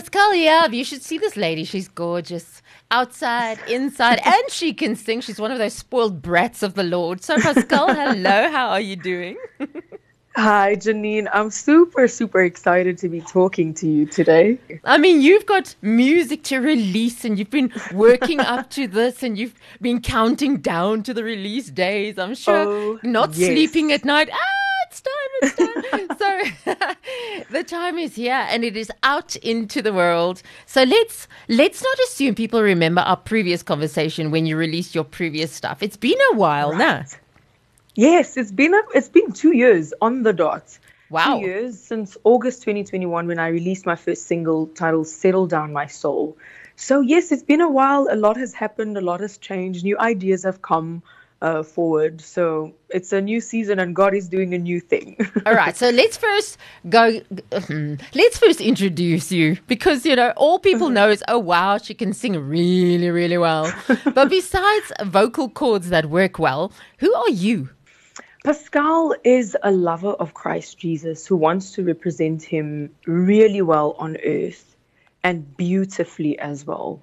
[0.00, 1.62] Pascale, yeah, you should see this lady.
[1.64, 2.62] She's gorgeous.
[2.90, 5.20] Outside, inside, and she can sing.
[5.20, 7.22] She's one of those spoiled brats of the Lord.
[7.22, 8.50] So, Pascale, hello.
[8.50, 9.36] How are you doing?
[10.36, 11.28] Hi, Janine.
[11.34, 14.58] I'm super, super excited to be talking to you today.
[14.84, 19.36] I mean, you've got music to release and you've been working up to this and
[19.36, 22.18] you've been counting down to the release days.
[22.18, 23.48] I'm sure Oh, not yes.
[23.50, 24.30] sleeping at night.
[24.32, 24.38] Ah,
[24.90, 25.12] it's time,
[25.42, 26.54] it's time.
[26.66, 30.42] so the time is here and it is out into the world.
[30.66, 35.52] So let's let's not assume people remember our previous conversation when you released your previous
[35.52, 35.82] stuff.
[35.82, 37.04] It's been a while now.
[37.94, 40.78] Yes, it's been a, it's been two years on the dot.
[41.10, 41.38] Wow.
[41.38, 45.86] Two years since August 2021 when I released my first single titled "Settle Down My
[45.86, 46.36] Soul."
[46.76, 48.08] So yes, it's been a while.
[48.10, 48.96] A lot has happened.
[48.96, 49.84] A lot has changed.
[49.84, 51.02] New ideas have come
[51.42, 52.20] uh, forward.
[52.20, 55.16] So it's a new season, and God is doing a new thing.
[55.46, 56.58] All right, so let's first
[56.88, 57.20] go.
[58.14, 62.12] Let's first introduce you because you know all people know is oh wow she can
[62.12, 63.72] sing really really well.
[64.14, 67.70] But besides vocal cords that work well, who are you?
[68.44, 74.16] Pascale is a lover of Christ Jesus who wants to represent him really well on
[74.24, 74.76] earth
[75.22, 77.02] and beautifully as well,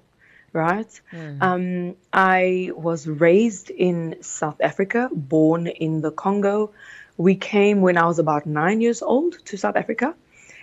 [0.52, 1.00] right?
[1.40, 6.70] Um, I was raised in South Africa, born in the Congo.
[7.16, 10.14] We came when I was about nine years old to South Africa.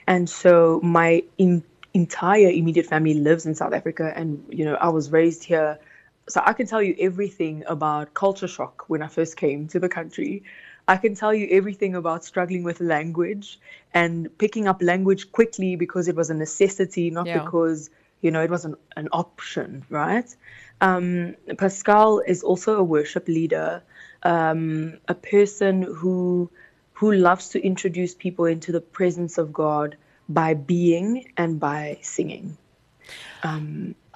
[0.07, 1.63] And so my in,
[1.93, 4.11] entire immediate family lives in South Africa.
[4.15, 5.79] And, you know, I was raised here
[6.27, 9.89] so I can tell you everything about culture shock when I first came to the
[9.89, 10.43] country.
[10.87, 13.59] I can tell you everything about struggling with language
[13.93, 17.39] and picking up language quickly because it was a necessity, not Yeah.
[17.43, 17.89] because
[18.25, 20.35] you know it was an, an option, right?
[20.81, 23.83] Um, Pascale is also a worship leader,
[24.23, 26.49] um, a person who
[26.93, 32.57] who loves to introduce people into the presence of God by being and by singing.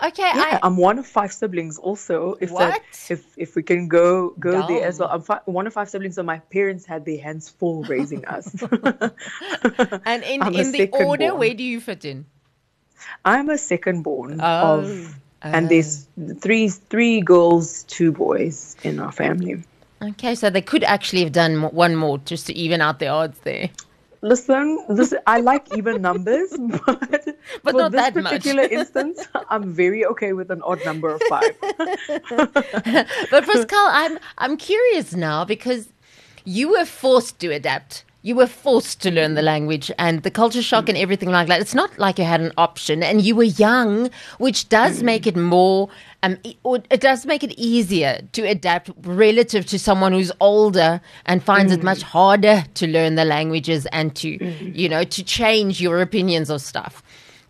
[0.03, 1.77] Okay, Yeah, I, I'm one of five siblings.
[1.77, 2.59] Also, if What?
[2.59, 5.89] that, if if we can go go there as well, I'm fi- one of five
[5.89, 6.15] siblings.
[6.15, 8.55] So my parents had their hands full raising us.
[10.05, 11.39] and in I'm in the order, born.
[11.39, 12.25] where do you fit in?
[13.25, 16.07] I'm a second born Oh, of, and there's
[16.39, 19.63] three three girls, two boys in our family.
[20.01, 23.39] Okay, so they could actually have done one more just to even out the odds
[23.39, 23.69] there.
[24.21, 26.51] Listen, this I like even numbers,
[26.85, 27.25] but,
[27.63, 28.31] But for not this that much.
[28.31, 31.55] particular instance, I'm very okay with an odd number of five.
[33.31, 35.89] But Pascale, I'm I'm curious now because
[36.45, 38.03] you were forced to adapt.
[38.21, 41.61] You were forced to learn the language and the culture shock and everything like that.
[41.61, 44.09] It's not like you had an option, and you were young,
[44.39, 45.03] which does mm.
[45.03, 45.89] make it more.
[46.21, 50.99] Um, e- or it does make it easier to adapt relative to someone who's older
[51.25, 51.83] and finds it mm.
[51.83, 54.75] much harder to learn the languages and to, mm.
[54.75, 57.01] you know, to change your opinions of stuff.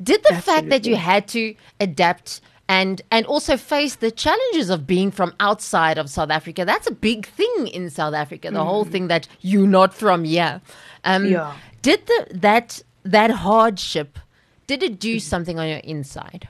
[0.02, 4.86] Did the fact that you had to adapt and and also face the challenges of
[4.86, 6.64] being from outside of South Africa.
[6.64, 8.52] That's a big thing in South Africa.
[8.52, 10.62] The whole thing that you're not from here.
[11.04, 11.54] Um, Yeah.
[11.82, 14.20] Did the that that hardship
[14.68, 16.48] did it do something on your inside?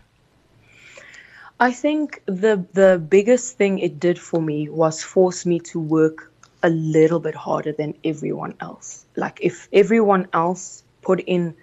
[1.59, 6.31] I think the the biggest thing it did for me was force me to work
[6.63, 9.06] a little bit harder than everyone else.
[9.16, 11.53] Like if everyone else put in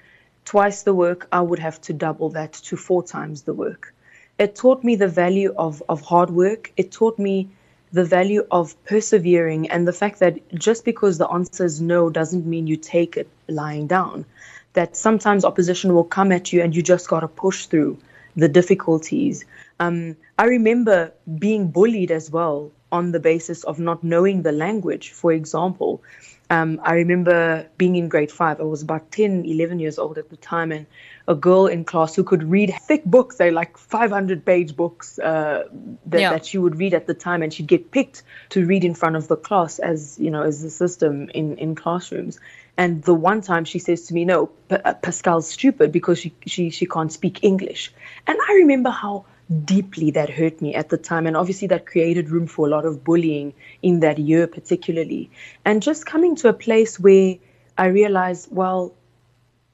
[0.46, 3.92] twice the work, I would have to double that to four times the work.
[4.38, 6.72] It taught me the value of, of hard work.
[6.76, 7.48] It taught me
[7.92, 12.44] the value of persevering and the fact that just because the answer is no doesn't
[12.44, 14.26] mean you take it lying down.
[14.74, 17.96] That sometimes opposition will come at you and you just got to push through
[18.36, 19.44] the difficulties.
[19.80, 25.12] Um, I remember being bullied as well on the basis of not knowing the language.
[25.12, 26.02] For example,
[26.50, 28.60] um, I remember being in grade five.
[28.60, 30.86] I was about 10, 11 years old at the time, and
[31.26, 35.64] a girl in class who could read thick books, they like 500 page books uh,
[36.06, 36.30] that, Yeah.
[36.30, 39.16] that she would read at the time, and she'd get picked to read in front
[39.16, 42.38] of the class as, you know, as the system in, in classrooms.
[42.78, 46.68] And the one time she says to me, "No, P- Pascale's stupid because she, she
[46.68, 47.90] she can't speak English."
[48.26, 49.24] And I remember how
[49.64, 52.84] deeply that hurt me at the time, and obviously that created room for a lot
[52.84, 55.30] of bullying in that year, particularly.
[55.64, 57.36] And just coming to a place where
[57.78, 58.94] I realized, well,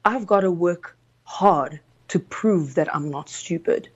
[0.05, 1.79] I've got to work hard
[2.09, 3.89] to prove that I'm not stupid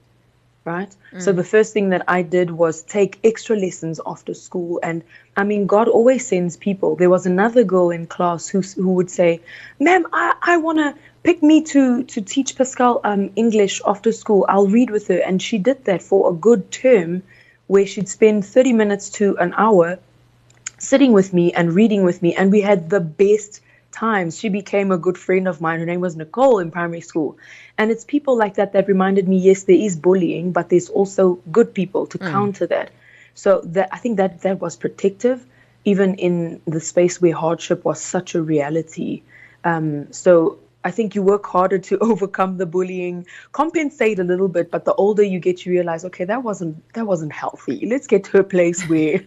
[0.67, 0.93] right?
[1.13, 1.21] Mm.
[1.21, 5.01] So the first thing that I did was take extra lessons after school, and
[5.37, 6.97] I mean, God always sends people.
[6.97, 9.39] There was another girl in class who who would say,
[9.79, 10.93] "Ma'am, I, I want to
[11.27, 14.45] pick me to to teach Pascale um, English after school.
[14.47, 17.21] I'll read with her," and she did that for a good term,
[17.73, 19.99] where she'd spend thirty minutes to an hour
[20.77, 24.39] sitting with me and reading with me, and we had the best times.
[24.39, 25.79] She became a good friend of mine.
[25.79, 27.37] Her name was Nicole in primary school.
[27.77, 31.23] And it's people like that that reminded me yes, there is bullying, but there's also
[31.51, 32.31] good people to mm.
[32.31, 32.91] counter that.
[33.33, 35.45] So that I think that that was protective,
[35.83, 39.23] even in the space where hardship was such a reality.
[39.63, 44.71] Um, so I think you work harder to overcome the bullying, compensate a little bit,
[44.71, 47.85] but the older you get, you realize, okay, that wasn't that wasn't healthy.
[47.85, 49.21] Let's get to a place where,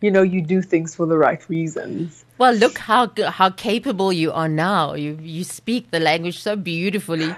[0.00, 2.24] you know, you do things for the right reasons.
[2.38, 4.94] Well, look how how capable you are now.
[4.94, 7.34] You you speak the language so beautifully.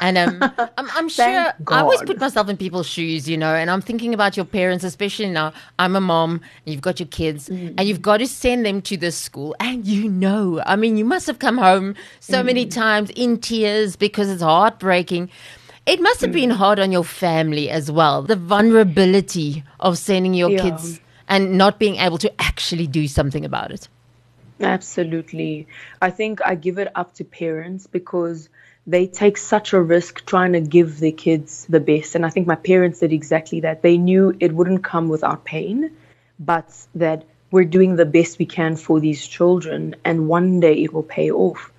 [0.00, 0.38] And um,
[0.78, 1.24] I'm, I'm sure
[1.68, 4.84] I always put myself in people's shoes, you know, and I'm thinking about your parents,
[4.84, 5.52] especially now.
[5.78, 7.74] I'm a mom, you've got your kids, mm.
[7.76, 9.54] and you've got to send them to this school.
[9.60, 12.46] And you know, I mean, you must have come home so mm.
[12.46, 15.30] many times in tears because it's heartbreaking.
[15.86, 16.34] It must have mm.
[16.34, 20.62] been hard on your family as well, the vulnerability of sending your yeah.
[20.62, 23.88] kids and not being able to actually do something about it.
[24.60, 25.66] Absolutely.
[26.00, 28.48] I think I give it up to parents because
[28.86, 32.14] they take such a risk trying to give their kids the best.
[32.14, 33.82] And I think my parents did exactly that.
[33.82, 35.90] They knew it wouldn't come without pain,
[36.38, 40.92] but that we're doing the best we can for these children, and one day it
[40.92, 41.72] will pay off.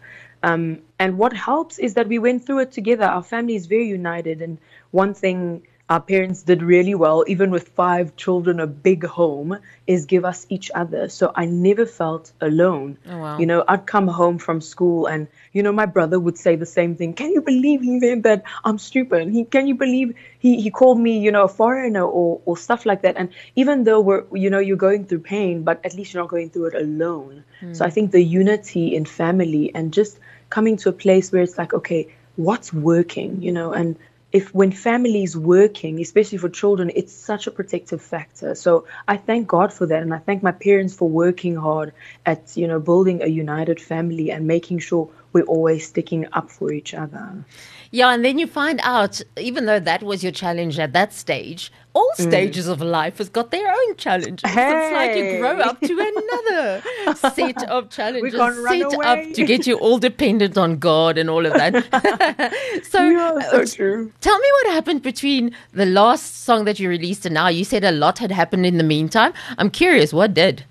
[0.43, 3.05] Um, and what helps is that we went through it together.
[3.05, 4.41] Our family is very united.
[4.41, 4.57] And
[4.91, 10.05] one thing our parents did really well, even with five children, a big home, is
[10.05, 11.07] give us each other.
[11.07, 12.97] So I never felt alone.
[13.09, 13.37] Oh, wow.
[13.37, 16.65] You know, I'd come home from school and, you know, my brother would say the
[16.65, 17.13] same thing.
[17.13, 19.29] Can you believe he said that I'm stupid?
[19.29, 22.85] He, can you believe he, he called me, you know, a foreigner or, or stuff
[22.85, 23.15] like that?
[23.15, 26.29] And even though we're, you know, you're going through pain, but at least you're not
[26.29, 27.45] going through it alone.
[27.61, 27.73] Mm.
[27.73, 30.19] So I think the unity in family and just
[30.49, 33.95] coming to a place where it's like, okay, what's working, you know, and
[34.31, 38.55] if when families working, especially for children, it's such a protective factor.
[38.55, 41.93] So I thank God for that, and I thank my parents for working hard
[42.25, 46.71] at you know building a united family and making sure we're always sticking up for
[46.71, 47.45] each other.
[47.91, 51.71] Yeah, and then you find out, even though that was your challenge at that stage,
[51.93, 52.27] all mm.
[52.27, 54.49] stages of life has got their own challenges.
[54.49, 54.69] Hey.
[54.69, 56.83] It's like you grow up to another
[57.15, 59.05] set of challenges set away.
[59.05, 61.73] up to get you all dependent on God and all of that.
[62.89, 64.11] so, yeah, so uh, true.
[64.21, 67.47] Tell me what happened between the last song that you released and now.
[67.47, 69.33] You said a lot had happened in the meantime.
[69.57, 70.65] I'm curious, what did?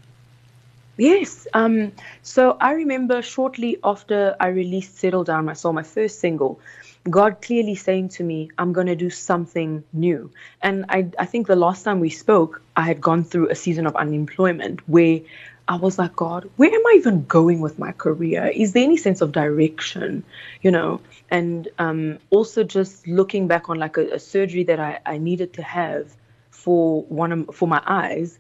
[0.96, 1.46] Yes.
[1.54, 1.92] Um,
[2.22, 6.60] so I remember shortly after I released Settle Down, I saw my first single.
[7.08, 10.30] God clearly saying to me, I'm going to do something new.
[10.62, 13.86] And I, I think the last time we spoke, I had gone through a season
[13.86, 15.20] of unemployment where
[15.68, 18.46] I was like, God, where am I even going with my career?
[18.46, 20.24] Is there any sense of direction?
[20.62, 21.00] You know,
[21.30, 25.52] and um, also just looking back on like a, a, surgery that I, I needed
[25.54, 26.14] to have
[26.50, 28.38] for one of, for my eyes,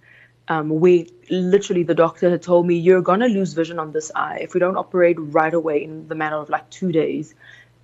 [0.48, 4.38] um, where literally the doctor had told me, You're gonna lose vision on this eye
[4.40, 7.34] if we don't operate right away in the matter of like two days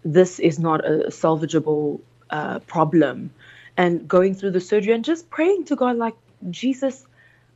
[0.04, 2.00] this is not a salvageable
[2.30, 3.30] uh, problem.
[3.76, 6.14] And going through the surgery and just praying to God, like,
[6.50, 7.04] Jesus,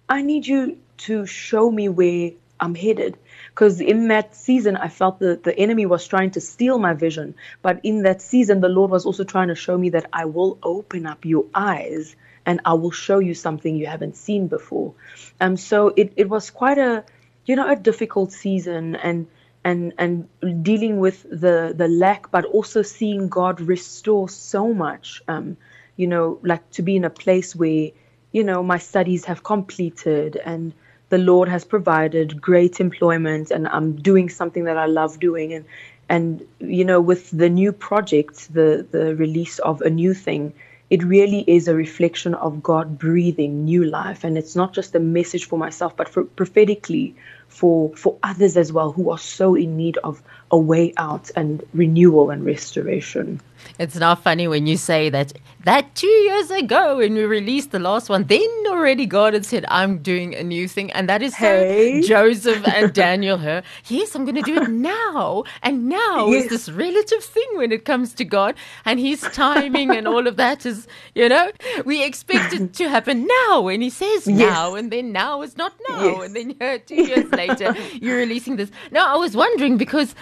[0.08, 3.18] I need you to show me where I'm headed.
[3.50, 7.34] Because in that season, I felt that the enemy was trying to steal my vision.
[7.62, 10.58] But in that season, the Lord was also trying to show me that I will
[10.62, 12.16] open up your eyes
[12.46, 14.94] and I will show you something you haven't seen before.
[15.40, 17.04] Um, so it, it was quite a,
[17.44, 18.94] you know, a difficult season.
[18.94, 19.26] And
[19.66, 20.28] and and
[20.62, 25.20] dealing with the the lack, but also seeing God restore so much.
[25.26, 25.56] Um,
[25.96, 27.90] you know, like to be in a place where
[28.30, 30.72] you know my studies have completed and
[31.08, 35.64] the Lord has provided great employment, and I'm doing something that I love doing, and
[36.08, 40.52] and you know with the new project, the the release of a new thing
[40.88, 44.22] it really is a reflection of God breathing new life.
[44.22, 47.16] And it's not just a message for myself, but for prophetically
[47.56, 51.62] for for others as well who are so in need of a way out and
[51.74, 53.40] renewal and restoration.
[53.78, 55.32] It's not funny when you say that
[55.64, 59.64] that two years ago when we released the last one, then already God had said,
[59.68, 60.92] I'm doing a new thing.
[60.92, 62.02] And that is hey.
[62.02, 63.64] so Joseph and Daniel her.
[63.88, 65.42] Yes, I'm going to do it now.
[65.64, 66.44] And now yes.
[66.44, 70.36] is this relative thing when it comes to God and his timing and all of
[70.36, 70.86] that is,
[71.16, 71.50] you know,
[71.84, 75.72] we expect it to happen now when he says now and then now is not
[75.88, 76.04] now.
[76.04, 76.24] Yes.
[76.26, 78.70] And then you two years later, you're releasing this.
[78.92, 80.14] Now, I was wondering because,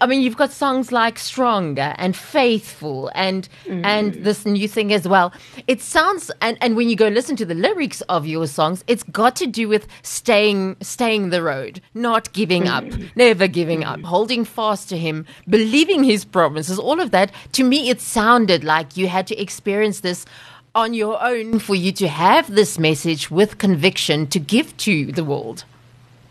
[0.00, 3.84] I mean, you've got songs like Stronger and Faithful and, mm.
[3.84, 5.32] and this new thing as well.
[5.66, 9.02] It sounds, and, and when you go listen to the lyrics of your songs, it's
[9.04, 13.10] got to do with staying, staying the road, not giving up, mm.
[13.16, 17.32] never giving up, holding fast to Him, believing His promises, all of that.
[17.52, 20.26] To me, it sounded like you had to experience this
[20.74, 25.24] on your own for you to have this message with conviction to give to the
[25.24, 25.64] world.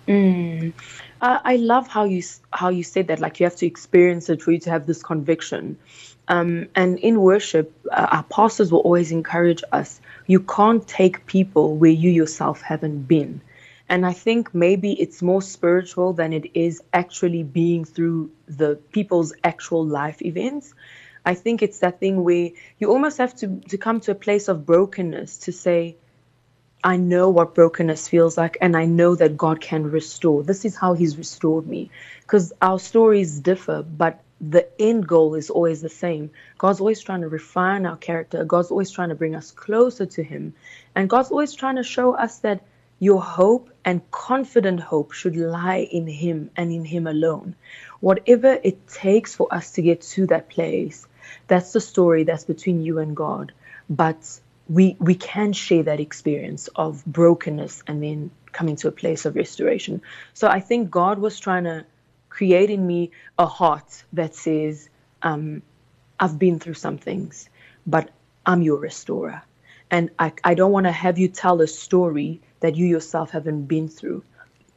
[0.07, 0.73] Mm.
[1.21, 3.19] I, love how you how you said that.
[3.19, 5.77] Like you have to experience it for you to have this conviction.
[6.27, 9.99] Um, and in worship, uh, our pastors will always encourage us.
[10.27, 13.41] You can't take people where you yourself haven't been.
[13.89, 19.33] And I think maybe it's more spiritual than it is actually being through the people's
[19.43, 20.75] actual life events.
[21.25, 24.47] I think it's that thing where you almost have to, to come to a place
[24.47, 25.97] of brokenness to say,
[26.83, 30.43] I know what brokenness feels like, and I know that God can restore.
[30.43, 31.91] This is how He's restored me.
[32.21, 36.31] Because our stories differ, but the end goal is always the same.
[36.57, 40.23] God's always trying to refine our character, God's always trying to bring us closer to
[40.23, 40.53] Him,
[40.95, 42.63] and God's always trying to show us that
[42.99, 47.55] your hope and confident hope should lie in Him and in Him alone.
[47.99, 51.05] Whatever it takes for us to get to that place,
[51.47, 53.51] that's the story that's between you and God.
[53.89, 59.25] But we we can share that experience of brokenness and then coming to a place
[59.25, 60.01] of restoration.
[60.33, 61.85] So I think God was trying to
[62.29, 64.89] create in me a heart that says,
[65.23, 65.61] um,
[66.19, 67.49] I've been through some things,
[67.85, 68.11] but
[68.45, 69.41] I'm your restorer.
[69.91, 73.65] And I, I don't want to have you tell a story that you yourself haven't
[73.65, 74.23] been through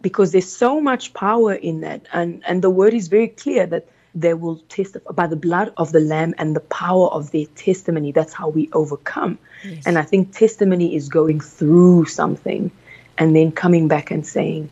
[0.01, 2.07] because there's so much power in that.
[2.13, 5.93] And, and the word is very clear that they will testify by the blood of
[5.93, 8.13] the Lamb and the power of their testimony.
[8.13, 9.39] That's how we overcome.
[9.65, 9.87] Yes.
[9.87, 12.71] And I think testimony is going through something
[13.19, 14.71] and then coming back and saying,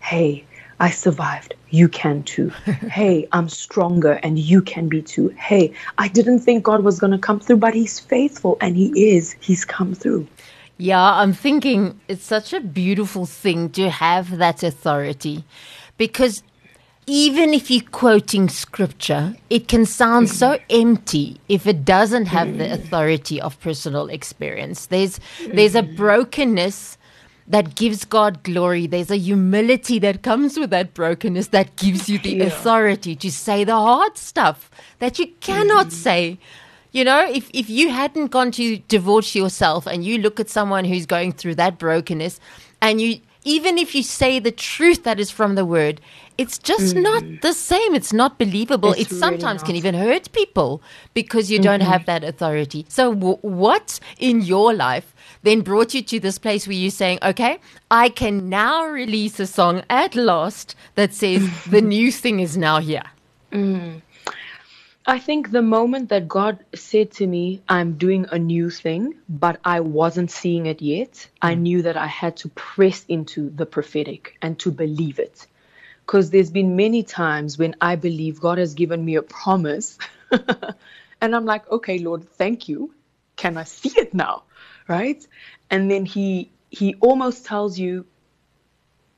[0.00, 0.44] hey,
[0.78, 1.54] I survived.
[1.70, 2.48] You can too.
[2.90, 5.28] hey, I'm stronger and you can be too.
[5.30, 9.16] Hey, I didn't think God was going to come through, but He's faithful and He
[9.16, 9.34] is.
[9.40, 10.26] He's come through.
[10.78, 15.44] Yeah, I'm thinking it's such a beautiful thing to have that authority
[15.96, 16.42] because
[17.06, 22.72] even if you're quoting scripture, it can sound so empty if it doesn't have the
[22.72, 24.86] authority of personal experience.
[24.86, 25.20] There's
[25.52, 26.98] there's a brokenness
[27.46, 28.88] that gives God glory.
[28.88, 33.62] There's a humility that comes with that brokenness that gives you the authority to say
[33.62, 35.92] the hard stuff that you cannot mm.
[35.92, 36.38] say.
[36.90, 40.84] You know, if, if you hadn't gone to divorce yourself and you look at someone
[40.84, 42.40] who's going through that brokenness
[42.80, 46.00] and you even if you say the truth that is from the word,
[46.38, 47.02] it's just mm.
[47.02, 47.94] not the same.
[47.94, 48.92] It's not believable.
[48.92, 50.82] It's it sometimes can even hurt people
[51.14, 51.64] because you mm-hmm.
[51.64, 52.84] don't have that authority.
[52.88, 57.18] So, w- what in your life then brought you to this place where you're saying,
[57.22, 57.58] okay,
[57.90, 62.80] I can now release a song at last that says the new thing is now
[62.80, 63.04] here?
[63.52, 64.02] Mm.
[65.08, 69.60] I think the moment that God said to me, I'm doing a new thing, but
[69.64, 71.60] I wasn't seeing it yet, I mm.
[71.60, 75.46] knew that I had to press into the prophetic and to believe it.
[76.06, 79.98] Because there's been many times when I believe God has given me a promise,
[81.20, 82.94] and I'm like, okay, Lord, thank you.
[83.36, 84.44] Can I see it now?
[84.88, 85.26] Right?
[85.70, 88.06] And then He He almost tells you,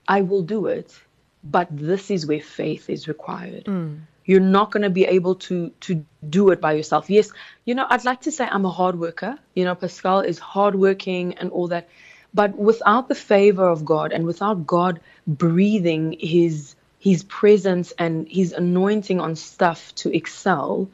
[0.06, 0.98] I will do it,
[1.44, 3.64] but this is where faith is required.
[3.64, 7.08] Mm you're not going to be able to to do it by yourself.
[7.08, 7.32] Yes,
[7.64, 9.38] you know, I'd like to say I'm a hard worker.
[9.54, 11.88] You know, Pascale is hardworking and all that.
[12.34, 16.74] But without the favor of God and without God breathing his
[17.08, 20.88] his presence and his anointing on stuff to excel,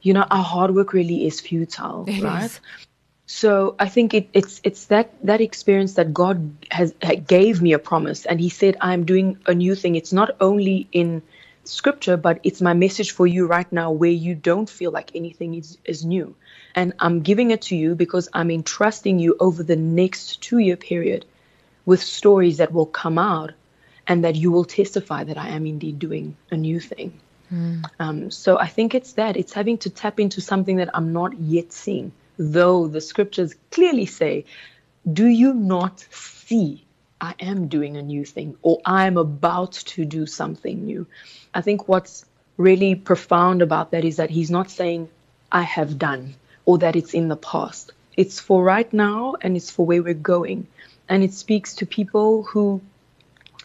[0.00, 2.46] you know, our hard work really is futile, it right?
[2.46, 2.60] Is.
[3.26, 6.38] So I think it, it's it's that that experience that God
[6.70, 6.94] has
[7.26, 10.88] gave me a promise, and He said, "I'm doing a new thing." It's not only
[10.92, 11.20] in
[11.64, 15.54] scripture, but it's my message for you right now where you don't feel like anything
[15.54, 16.34] is, is new.
[16.74, 20.76] And I'm giving it to you because I'm entrusting you over the next two year
[20.76, 21.26] period
[21.84, 23.52] with stories that will come out
[24.08, 27.20] and that you will testify that I am indeed doing a new thing.
[27.52, 27.84] Mm.
[28.00, 29.36] Um, so I think it's that.
[29.36, 34.06] It's having to tap into something that I'm not yet seeing, though the scriptures clearly
[34.06, 34.46] say,
[35.10, 36.84] Do you not see
[37.20, 41.06] I am doing a new thing or I am about to do something new.
[41.52, 42.24] I think what's
[42.56, 45.08] really profound about that is that he's not saying,
[45.50, 46.34] I have done
[46.64, 47.92] or that it's in the past.
[48.16, 50.66] It's for right now and it's for where we're going.
[51.08, 52.82] And it speaks to people who,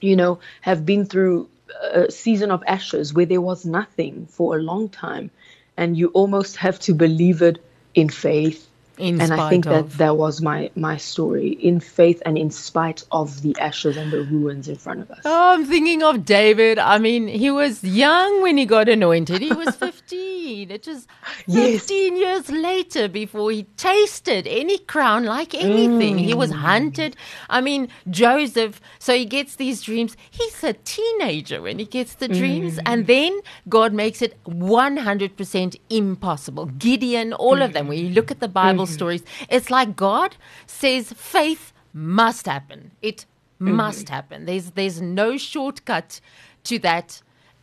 [0.04, 1.50] you know, have been through
[1.82, 5.32] a season of ashes where there was nothing for a long time.
[5.78, 7.64] And you almost have to believe it
[7.96, 9.72] in faith in and I think of.
[9.72, 14.12] that that was my my story in faith and in spite of the ashes and
[14.12, 15.22] the ruins in front of us.
[15.26, 16.78] Oh, I'm thinking of David.
[16.78, 19.42] I mean, he was young when he got anointed.
[19.42, 20.70] He was 15.
[20.70, 21.08] it was
[21.46, 22.20] 15 yes.
[22.20, 26.18] years later before he tasted any crown like anything.
[26.18, 26.26] Mm.
[26.26, 26.56] He was mm.
[26.56, 27.16] hunted.
[27.50, 28.80] I mean, Joseph.
[29.00, 30.16] So he gets these dreams.
[30.30, 32.84] He's a teenager when he gets the dreams, mm.
[32.86, 36.66] and then God makes it 100% impossible.
[36.68, 37.66] Gideon, all mm.
[37.66, 37.88] of them.
[37.88, 38.94] When you look at the Bible mm-hmm.
[38.94, 39.24] stories.
[39.50, 40.36] It's like God
[40.66, 42.92] says faith must happen.
[43.02, 43.26] It
[43.62, 43.76] mm-hmm.
[43.76, 44.46] must happen.
[44.46, 46.20] There's there's no shortcut
[46.66, 47.22] to that.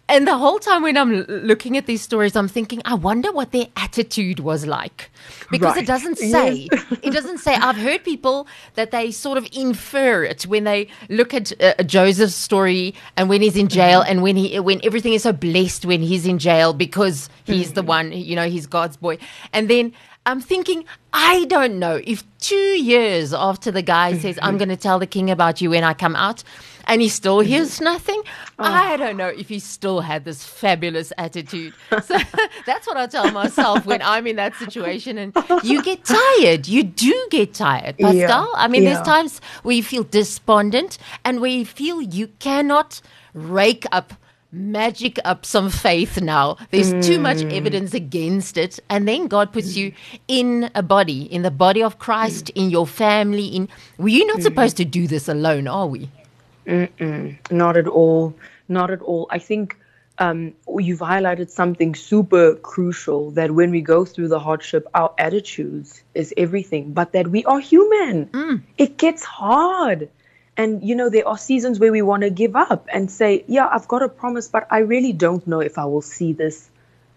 [0.08, 3.52] And the whole time when I'm looking at these stories, I'm thinking, I wonder what
[3.52, 5.08] their attitude was like.
[5.52, 5.84] Because Right.
[5.84, 6.68] it doesn't say,
[7.02, 7.54] it doesn't say.
[7.54, 12.34] I've heard people that they sort of infer it when they look at uh, Joseph's
[12.34, 16.02] story and when he's in jail and when he, when everything is so blessed when
[16.02, 19.16] he's in jail because he's the one, you know, he's God's boy.
[19.52, 19.92] And then
[20.26, 24.76] I'm thinking, I don't know if two years after the guy says, I'm going to
[24.76, 26.44] tell the king about you when I come out,
[26.84, 27.48] and he still mm-hmm.
[27.48, 28.22] hears nothing,
[28.58, 28.64] oh.
[28.64, 31.74] I don't know if he still had this fabulous attitude.
[32.02, 32.16] So
[32.66, 35.18] that's what I tell myself when I'm in that situation.
[35.18, 36.66] And you get tired.
[36.66, 38.16] You do get tired, Pascale.
[38.16, 43.00] Yeah, I mean, there's times where you feel despondent and where you feel you cannot
[43.34, 44.14] rake up
[44.52, 46.56] magic up some faith now.
[46.70, 47.56] There's too much Mm.
[47.56, 48.80] evidence against it.
[48.88, 49.92] And then God puts you
[50.26, 52.62] in a body, in the body of Christ, Mm.
[52.62, 53.46] in your family.
[53.46, 56.08] In We're not supposed to do this alone, are we?
[57.50, 58.34] Not at all.
[58.68, 59.26] Not at all.
[59.30, 59.76] I think
[60.18, 66.02] um, you've highlighted something super crucial that when we go through the hardship, our attitudes
[66.14, 68.28] is everything, but that we are human.
[68.76, 70.10] It gets hard.
[70.60, 73.66] And, you know, there are seasons where we want to give up and say, yeah,
[73.74, 76.56] I've got a promise, but I really don't know if I will see this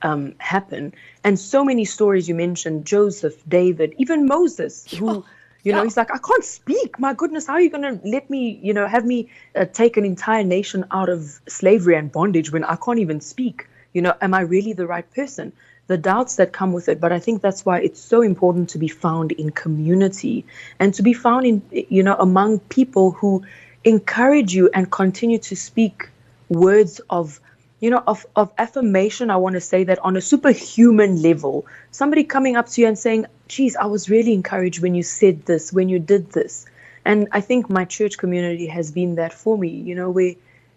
[0.02, 0.94] um, happen.
[1.26, 5.26] And so many stories you mentioned Joseph, David, even Moses, who,
[5.66, 5.84] you know, Yeah.
[5.84, 6.98] he's like, I can't speak.
[7.00, 9.20] My goodness, how are you going to let me, you know, have me
[9.60, 13.68] uh, take an entire nation out of slavery and bondage when I can't even speak?
[13.96, 15.52] You know, am I really the right person?
[15.88, 17.00] The doubts that come with it.
[17.02, 20.46] But I think that's why it's so important to be found in community
[20.80, 23.44] and to be found in, you know, among people who
[23.84, 26.10] encourage you and continue to speak
[26.50, 27.40] words of
[27.80, 32.24] you know of, of affirmation i want to say that on a superhuman level somebody
[32.24, 35.74] coming up to you and saying geez i was really encouraged when you said this
[35.74, 36.66] when you did this
[37.04, 40.34] and i think my church community has been that for me you know where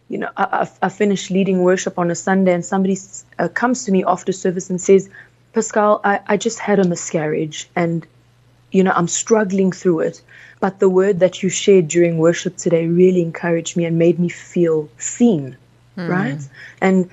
[0.09, 2.97] you know i, I, finished leading worship on a sunday and somebody
[3.39, 5.09] uh, comes to me after service and says
[5.53, 8.07] pascale I, I just had a miscarriage and
[8.73, 10.23] you know, I'm struggling through it.
[10.61, 14.29] But the word that you shared during worship today really encouraged me and made me
[14.29, 15.57] feel seen,
[16.09, 16.41] right?
[16.81, 17.11] And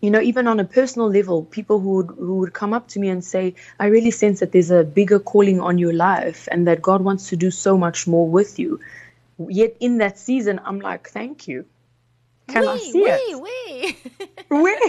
[0.00, 3.00] you know, even on a personal level, people who would who would come up to
[3.00, 6.66] me and say, "I really sense that there's a bigger calling on your life, and
[6.66, 8.80] that God wants to do so much more with you."
[9.48, 11.64] Yet in that season, I'm like, "Thank you."
[12.48, 13.24] Can I Wee, see it?
[13.32, 13.96] wee, wee.
[14.48, 14.80] where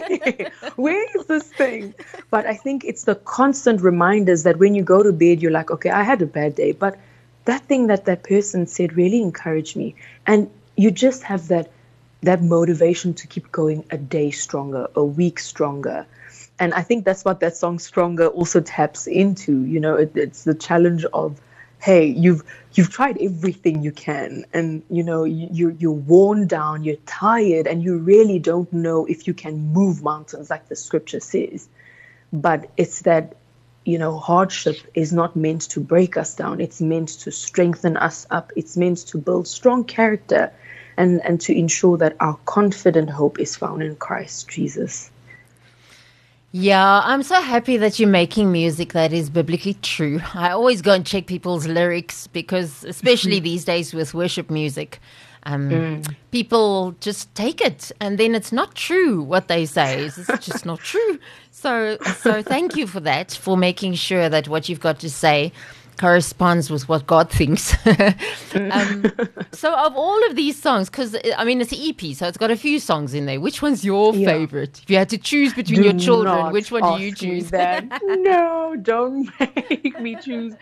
[0.75, 1.93] where is this thing.
[2.29, 5.71] But i think it's the constant reminders that when you go to bed you're like
[5.71, 6.71] okay i had a bad day.
[6.73, 6.97] But
[7.45, 9.95] that thing that that person said really encouraged me.
[10.27, 11.71] And you just have that
[12.21, 16.05] that motivation to keep going a day stronger a week stronger.
[16.59, 19.63] And i think that's what that song stronger also taps into.
[19.65, 21.39] You know it, it's the challenge of
[21.83, 22.43] hey you've
[22.75, 27.67] you've tried everything you can and you know you, you're you're worn down you're tired
[27.67, 31.67] and you really don't know if you can move mountains like the scripture says.
[32.31, 33.35] But it's that
[33.83, 36.61] you know hardship is not meant to break us down.
[36.61, 38.53] It's meant to strengthen us up.
[38.55, 40.53] It's meant to build strong character
[40.95, 45.09] and and to ensure that our confident hope is found in christ jesus
[46.55, 50.21] Yeah, I'm so happy that you're making music that is biblically true.
[50.35, 54.99] I always go and check people's lyrics because, especially these days with worship music,
[55.47, 60.05] um, people just take it and then it's not true what they say.
[60.05, 61.17] It's just not true.
[61.49, 65.51] So, so thank you for that, for making sure that what you've got to say
[65.97, 67.75] corresponds with what God thinks.
[68.55, 69.11] um,
[69.51, 72.51] so, of all of these songs, because I mean, it's an EP, so it's got
[72.51, 73.39] a few songs in there.
[73.39, 74.27] Which one's your Yeah.
[74.27, 74.81] favorite?
[74.83, 77.51] If you had to choose between your children, which one do you choose?
[78.03, 80.53] No, don't make me choose.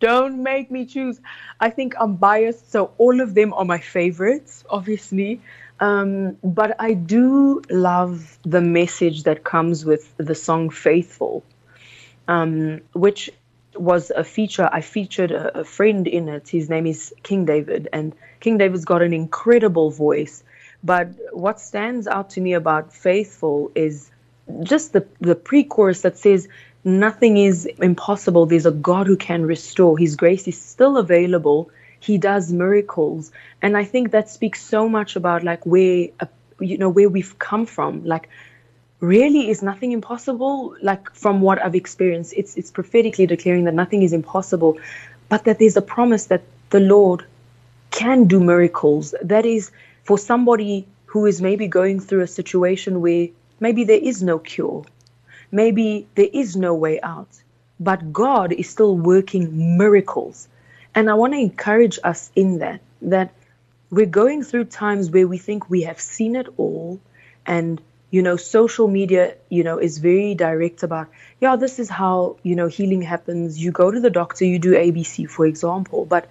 [0.00, 1.20] Don't make me choose.
[1.60, 5.40] I think I'm biased, so all of them are my favorites, obviously.
[5.78, 11.44] Um, but I do love the message that comes with the song Faithful,
[12.28, 13.30] um, which
[13.74, 14.68] was a feature.
[14.72, 16.48] I featured a, a friend in it.
[16.48, 20.42] His name is King David, and King David's got an incredible voice.
[20.84, 24.10] But what stands out to me about Faithful is
[24.62, 26.48] just the, the pre chorus that says,
[26.84, 28.46] Nothing is impossible.
[28.46, 29.96] There's a God who can restore.
[29.96, 31.70] His grace is still available.
[32.00, 33.30] He does miracles.
[33.60, 36.26] And I think that speaks so much about like where, uh,
[36.58, 38.04] you know, where we've come from.
[38.04, 38.28] Like,
[39.02, 44.02] really is nothing impossible like from what i've experienced it's it's prophetically declaring that nothing
[44.02, 44.78] is impossible
[45.28, 47.26] but that there's a promise that the lord
[47.90, 49.14] can do miracles.
[49.22, 49.70] That is
[50.04, 53.28] for somebody who is maybe going through a situation where
[53.60, 54.84] maybe there is no cure
[55.52, 57.28] maybe there is no way out
[57.80, 60.48] but god is still working miracles.
[60.94, 63.32] And i want to encourage us in that that
[63.90, 67.00] we're going through times where we think we have seen it all
[67.46, 67.80] And,
[68.12, 71.08] you know, social media, you know, is very direct about,
[71.40, 73.58] yeah, this is how, you know, healing happens.
[73.58, 76.04] You go to the doctor, you do ABC, for example.
[76.04, 76.28] But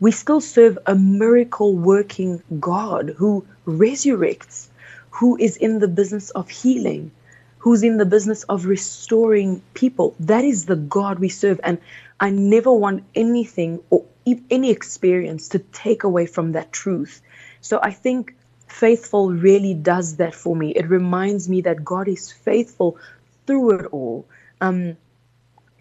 [0.00, 4.68] we still serve a miracle working God who resurrects,
[5.10, 7.10] who is in the business of healing,
[7.58, 10.16] who's in the business of restoring people.
[10.20, 11.60] That is the God we serve.
[11.62, 11.76] And
[12.18, 14.06] I never want anything or
[14.50, 17.20] any experience to take away from that truth.
[17.60, 18.34] So I think
[18.70, 20.70] faithful really does that for me.
[20.70, 22.98] It reminds me that God is faithful
[23.46, 24.26] through it all.
[24.60, 24.96] Um,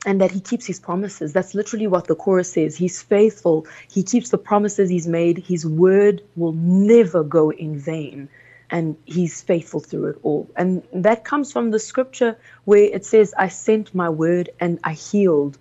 [0.06, 1.34] and that he keeps his promises.
[1.34, 2.78] That's literally what the chorus says.
[2.78, 3.67] He's faithful.
[3.91, 5.38] He keeps the promises he's made.
[5.39, 8.30] His word will never go in vain.
[8.71, 10.49] And he's faithful through it all.
[10.56, 14.93] And that comes from the scripture where it says, I sent my word and I
[14.93, 15.58] healed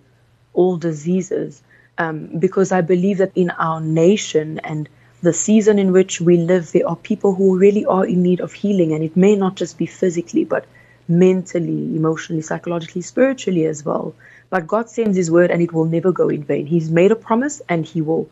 [0.53, 1.61] all diseases.
[1.97, 4.87] Um, because I believe that in our nation and
[5.21, 8.53] the season in which we live, there are people who really are in need of
[8.53, 8.93] healing.
[8.93, 10.65] And it may not just be physically, but
[11.07, 14.13] mentally, emotionally, psychologically, spiritually as well.
[14.49, 16.65] But God sends His word and it will never go in vain.
[16.65, 18.29] He's made a promise and He will,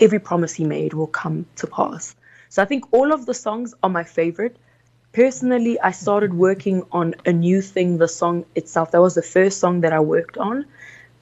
[0.00, 2.16] every promise He made will come to pass.
[2.48, 4.56] So I think all of the songs are my favorite.
[5.12, 8.90] Personally, I started working on a new thing, the song itself.
[8.90, 10.64] That was the first song that I worked on.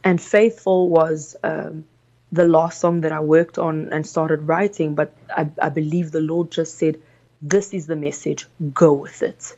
[0.05, 1.85] And Faithful was um,
[2.33, 4.95] the last song that I worked on and started writing.
[4.95, 7.01] But I, I believe the Lord just said,
[7.43, 9.57] This is the message, go with it.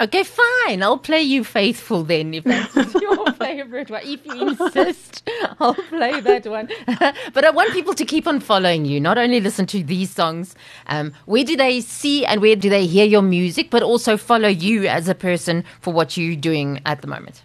[0.00, 0.82] Okay, fine.
[0.82, 4.00] I'll play you faithful then if that's your favorite one.
[4.02, 5.22] If you insist,
[5.60, 6.68] I'll play that one.
[7.32, 10.56] but I want people to keep on following you, not only listen to these songs.
[10.88, 14.48] Um, where do they see and where do they hear your music, but also follow
[14.48, 17.42] you as a person for what you're doing at the moment?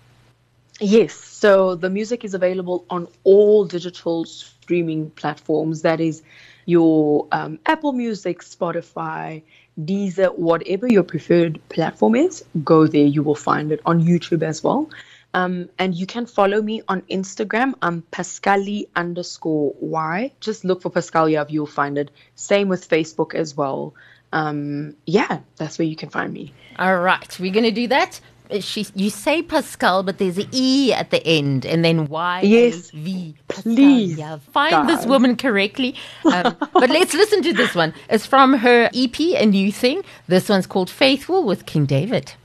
[0.80, 1.14] Yes.
[1.14, 5.82] So the music is available on all digital streaming platforms.
[5.82, 6.22] That is
[6.66, 9.42] your um, Apple Music, Spotify,
[9.80, 13.06] Deezer, whatever your preferred platform is, go there.
[13.06, 14.90] You will find it on YouTube as well.
[15.34, 17.76] Um, and you can follow me on Instagram.
[17.82, 20.32] I'm Pascali underscore Y.
[20.40, 22.12] Just look for Pascale Yav, you'll find it.
[22.36, 23.94] Same with Facebook as well.
[24.34, 26.54] Um, yeah, that's where you can find me.
[26.78, 28.20] All right, we're going to do that
[28.60, 32.92] she you say Pascal, but there's an E at the end, and then Y yes,
[32.92, 33.36] V.
[33.48, 34.88] Please yeah, find God.
[34.88, 35.96] this woman correctly.
[36.26, 37.94] Um, but let's listen to this one.
[38.10, 40.04] It's from her EP, a new thing.
[40.28, 42.34] This one's called Faithful with King David.